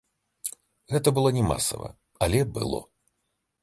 Гэта 0.93 1.13
было 1.19 1.33
не 1.37 1.43
масава, 1.51 1.93
але 2.27 2.39
было. 2.57 2.85